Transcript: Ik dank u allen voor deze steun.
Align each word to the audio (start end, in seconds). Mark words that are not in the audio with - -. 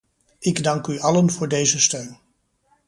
Ik 0.39 0.63
dank 0.63 0.87
u 0.87 0.99
allen 0.99 1.29
voor 1.29 1.47
deze 1.47 1.79
steun. 1.79 2.17